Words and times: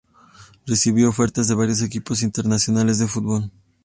Recibió 0.65 1.09
ofertas 1.09 1.47
de 1.47 1.53
varios 1.53 1.83
equipos 1.83 2.23
internacionales 2.23 2.97
de 2.97 3.05
fútbol. 3.05 3.51